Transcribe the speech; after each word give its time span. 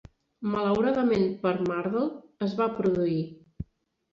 Malauradament 0.53 1.27
per 1.43 1.53
Mardle, 1.67 2.03
es 2.47 2.57
va 2.63 2.71
produir. 2.81 3.21